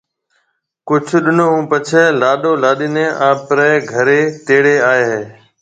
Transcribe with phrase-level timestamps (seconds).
[0.87, 5.21] ڪجھ ڏنون ھون پڇيَ لاڏو لاڏِي نيَ آپرَي گھرَي تيڙي آئيَ ھيََََ